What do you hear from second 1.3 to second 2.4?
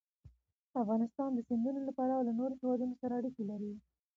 د سیندونه له پلوه له